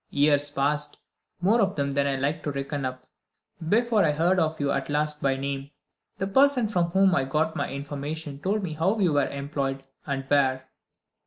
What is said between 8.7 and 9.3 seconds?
how you were